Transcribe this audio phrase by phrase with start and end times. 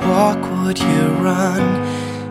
[0.00, 1.62] walk, would you run?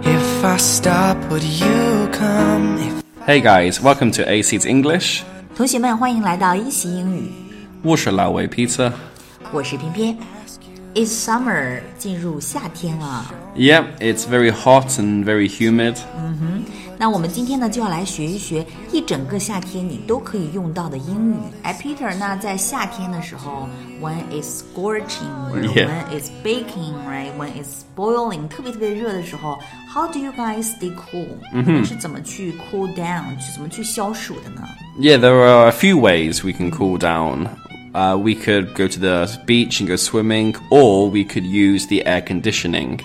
[0.04, 2.78] If I stop, would you come?
[2.80, 5.24] If hey guys, welcome to Aseat English.
[5.56, 7.32] 同学们，欢迎来到一席英语。
[7.84, 8.92] 我是老维 Peter。
[9.52, 10.18] 我是偏偏。
[10.96, 13.26] It's summer，进入夏天了。
[13.56, 15.96] Yep, yeah, it's very hot and very humid.
[16.18, 16.66] Mm-hmm.
[17.01, 21.37] 那我们今天呢就要来学一学一整个夏天你都可以用到的英语。
[21.63, 23.69] 哎，Peter，那在夏天的时候，
[24.01, 25.89] when it's scorching，or Yeah.
[25.89, 29.59] when it's baking，right？when it's boiling，特别特别热的时候，
[29.93, 31.27] how do you guys stay cool？
[31.53, 34.63] 你们是怎么去 cool down，去怎么去消暑的呢？
[34.99, 37.49] Yeah, there are a few ways we can cool down.
[37.93, 42.03] Uh, we could go to the beach and go swimming, or we could use the
[42.05, 42.99] air conditioning.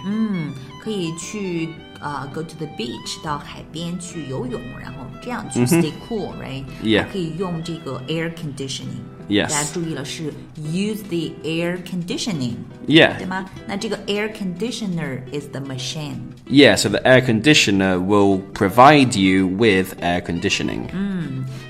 [0.83, 1.69] 可以去
[1.99, 9.01] 啊、go to the beach 到海边去游泳，然后这样去 stay cool，right？、 Yeah 还可以用这个 air conditioning。
[9.29, 12.55] Yes 大家注意了，是 use the air conditioning，
[12.85, 13.17] Yeah.
[13.17, 13.45] 对吗？
[13.65, 16.17] 那这个 air conditioner is the machine。
[16.49, 20.89] Yeah, so the air conditioner will provide you with air conditioning.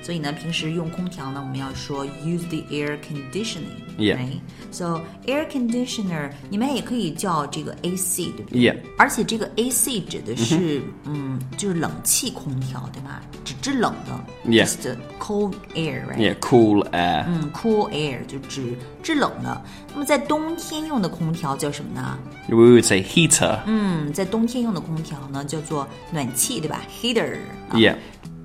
[0.02, 3.78] 所以呢，平时用空调呢，我们要说 use the air conditioning。
[3.98, 4.40] Yeah Right?
[4.72, 13.20] So air conditioner，你们也可以叫这个 AC，对不对 Yeah 而且这个 AC 指的是，嗯就是冷气空调，对吗？
[13.44, 16.16] 只制冷的 Yeah just cold air，right？
[16.18, 17.26] Yeah, cool air.
[17.28, 19.62] 嗯，cool air 就指制冷的。
[19.94, 22.18] 那么在冬天用的空调叫什么呢？
[22.48, 23.60] We would say heater.
[23.66, 26.82] 嗯，在冬天用的空调呢叫做暖气，对吧？
[27.02, 27.36] heater。
[27.70, 27.96] 啊 Yeah.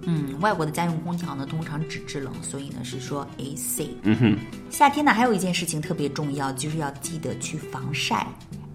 [0.04, 3.90] 嗯，外国的家用空调呢，通常只制冷，所以呢是说 AC。
[4.04, 4.38] 嗯哼。
[4.70, 8.26] 夏天呢，还有一件事情特别重要，就是要记得去防晒。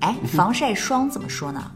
[0.00, 1.70] 哎，防晒霜怎么说呢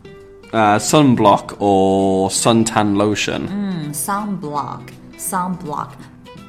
[0.52, 3.42] ？Uh, sunblock or suntan lotion.
[3.48, 5.88] 嗯，sunblock，sunblock。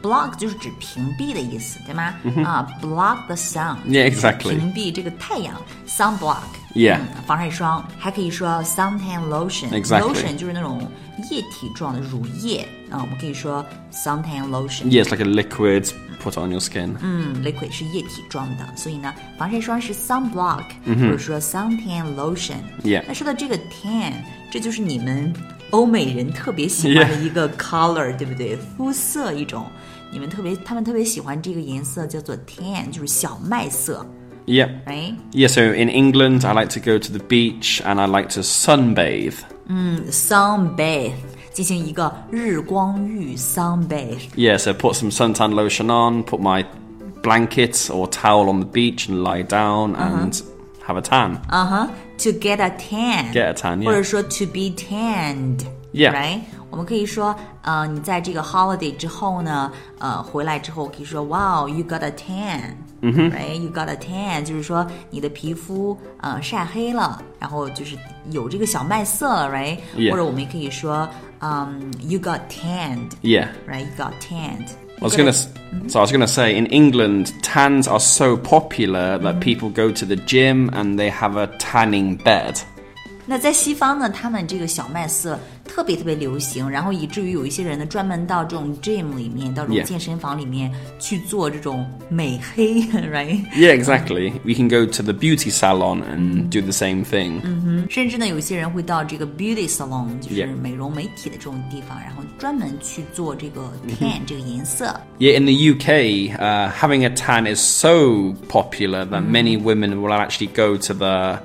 [0.01, 2.15] block 就是指屏蔽的意思，对吗？
[2.43, 3.75] 啊，block the sun。
[3.85, 4.57] Yeah, exactly.
[4.57, 6.37] 屏蔽这个太阳，sunblock。
[6.73, 6.97] Yeah.
[6.97, 9.69] 嗯防晒霜还可以说 suntan lotion。
[9.69, 10.01] Exactly.
[10.01, 10.89] lotion 就是那种
[11.30, 14.84] 液体状的乳液啊，我们可以说 suntan lotion。
[14.84, 15.90] Yeah, it's like a liquid
[16.22, 16.94] put on your skin.
[17.00, 22.58] 嗯，liquid 是液体状的，所以呢，防晒霜是 sunblock，、或者说 suntan lotion。
[22.84, 24.12] Yeah 那说到这个 tan，
[24.50, 25.32] 这就是你们
[25.70, 28.56] 欧美人特别喜欢的一个 color，、对不对？
[28.56, 29.66] 肤色一种，
[30.12, 34.06] 你们特别，他们特别喜欢这个颜色叫做 tan，就是小麦色
[34.46, 34.68] Yeah.
[34.86, 35.16] ，right？
[35.32, 38.42] Yeah, so in England, I like to go to the beach and I like to
[38.42, 39.34] sunbathe.
[40.10, 41.12] sunbathe
[41.52, 44.18] 进行一个日光浴 sunbathe。
[44.36, 46.64] Yeah, so put some suntan lotion on, put my
[47.22, 50.38] blanket or towel on the beach and lie down and
[50.86, 51.40] have a tan.
[51.50, 51.88] 嗯哼，
[52.18, 53.86] to get a tan， Get a tan, yeah.
[53.86, 55.60] 或者说 to be tanned。
[55.92, 56.12] Yeah.
[56.12, 62.74] Right， 我们可以说，呃，你在这个 holiday 之后呢，呃，回来之后可以说，Wow，you got a tan。
[63.02, 67.96] 嗯哼，Right，you got a tan，就是说你的皮肤呃晒黑了，然后就是
[68.30, 70.10] 有这个小麦色了，Right，、 Yeah.
[70.10, 71.08] 或者我们也可以说，
[71.40, 73.10] 嗯、y o u got tanned。
[73.22, 73.48] Yeah.
[73.68, 74.68] Right，you got tanned。
[74.98, 75.48] I was gonna, s-
[75.88, 80.06] so I was gonna say, in England, tans are so popular that people go to
[80.06, 82.60] the gym and they have a tanning bed.
[83.28, 89.82] 那在西方呢，他们这个小麦色特别特别流行，然后以至于有一些人呢，专门到这种 gym 里面，到这种 Yeah.
[89.82, 93.44] 健身房里面去做这种美黑，right？
[93.52, 94.32] Yeah, exactly.
[94.44, 97.40] We can go to the beauty salon and do the same thing.
[97.90, 100.56] 甚至呢，有一些人会到这个 beauty salon，就是 Yeah.
[100.56, 104.94] 美容美体的这种地方，然后专门去做这个 tan、这个颜色。
[105.18, 110.12] Yeah, in the UK, uh, having a tan is so popular that many women will
[110.12, 111.40] actually go to the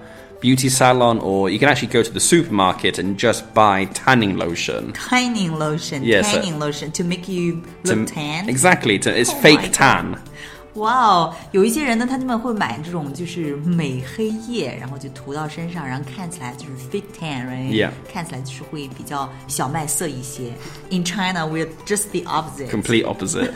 [0.46, 4.92] beauty salon or you can actually go to the supermarket and just buy tanning lotion.
[4.92, 8.96] tanning lotion, Yes, uh, tanning lotion to make you To- look tan。Exactly.
[9.00, 10.12] To, it's Oh fake tan.
[10.12, 10.22] God.
[10.76, 20.52] 哇哦，有一些人呢，他们会买这种就是美黑液，然后就涂到身上，然后看起来就是 fake tan，right？Yeah 看起来就是会比较小麦色一些。
[20.90, 22.68] In China, we're just the opposite。
[22.70, 23.50] Complete opposite.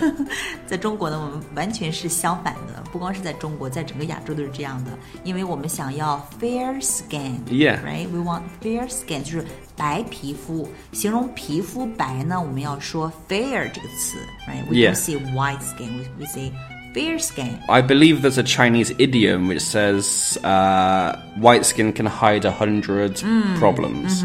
[0.67, 4.91] 在中国呢，我们完全是相反的，不光是在中国，在整个亚洲都是这样的，
[5.23, 7.39] 因为我们想要 fair skin。
[7.49, 8.09] Yeah Right?
[8.09, 9.45] We want fair skin，就是
[9.77, 10.69] 白皮肤。
[10.93, 14.19] 形容皮肤白呢，我们要说 fair 这个词
[14.49, 14.65] ，right?
[14.69, 16.53] We Yeah don't say white skin, we we say
[16.94, 17.60] fair skin.
[17.68, 23.16] I believe there's a Chinese idiom which says uh, white skin can hide a hundred
[23.60, 24.24] problems.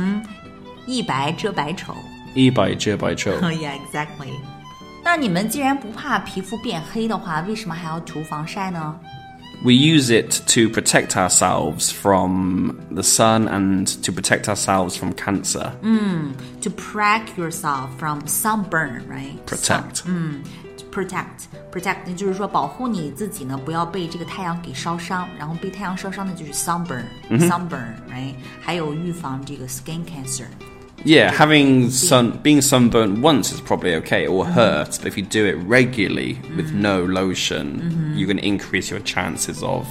[0.86, 1.94] 一白遮百丑。
[2.34, 3.32] 一百遮百丑.
[3.42, 4.32] Oh yeah, exactly.
[5.02, 8.94] 那你们既然不怕皮肤变黑的话，为什么还要涂防晒呢？
[9.62, 15.72] We use it to protect ourselves from the sun and to protect ourselves from cancer.
[16.62, 19.36] To protect yourself from sunburn, right?
[19.46, 19.96] Protect.
[19.96, 20.63] Sun- 嗯，to
[20.94, 25.28] protect protect，就是说保护你自己呢，不要被这个太阳给烧伤。
[25.38, 28.34] 然后被太阳烧伤的就是 sunburn、sunburn，right？
[28.60, 30.46] 还有预防这个 skin cancer。
[31.02, 34.24] Yeah, having sun being sunburnt once is probably okay.
[34.24, 38.90] It will hurt, but if you do it regularly with no lotion, you can increase
[38.90, 39.86] your chances of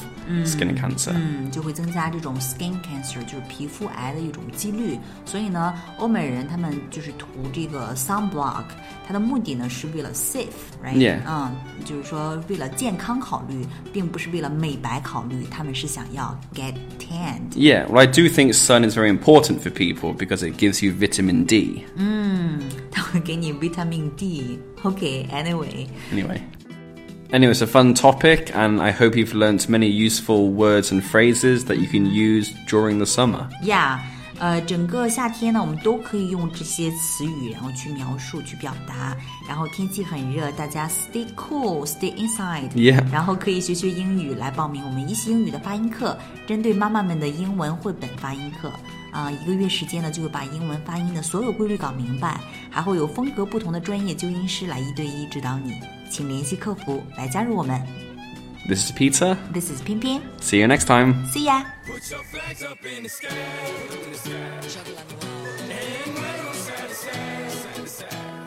[0.46, 1.12] skin cancer.
[1.14, 4.98] 嗯，就会增加这种 skin cancer，就是皮肤癌的一种几率。
[5.26, 8.66] 所以呢，欧美人他们就是涂这个 sunblock，
[9.08, 10.96] 它的目的呢是为了 safe，right？
[10.96, 17.52] Yeah 嗯，就是说为了健康考虑，并不是为了美白考虑，他们是想要 get tanned。
[17.56, 20.94] Yeah, well, I do think sun is very important for people because it gives you
[20.94, 21.86] vitamin D.
[22.92, 26.28] 它会给你 vitamin D。OK，anyway，、 Anyway.
[26.28, 26.42] Anyway,
[27.32, 31.78] it's a fun topic, and I hope you've learnt many useful words and phrases that
[31.78, 33.48] you can use during the summer.
[33.64, 34.00] Yeah，
[34.40, 39.16] 呃，整个夏天呢，我们都可以用这些词语，然后去描述、去表达。
[39.48, 42.70] 然后天气很热，大家 stay cool，stay inside。
[42.72, 46.18] Yeah 然后可以学学英语，来报名我们一席英语的发音课，
[46.48, 48.72] 针对妈妈们的英文绘本发音课。
[49.15, 55.81] 啊、一个月时间呢，就会把英文发音的所有规律搞明白，还会有风格不同的专业纠音师来一对一指导你。
[56.11, 57.81] 请联系客服来加入我们。
[58.67, 59.37] This is Pizza.
[59.53, 61.65] This is 偏偏 See you next time.，See ya。
[61.87, 64.33] Put your flags up in the sky, up in the sky.
[65.71, 68.44] And wave 'em side to side, side to side.